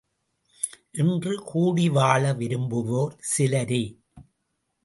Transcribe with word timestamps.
இன்று 0.93 1.33
கூடி 1.43 1.89
வாழ 1.89 2.33
விரும்புவோர் 2.33 3.15
சிலரே. 3.19 3.83